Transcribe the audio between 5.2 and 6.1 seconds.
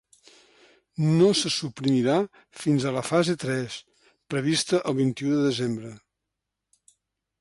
de desembre.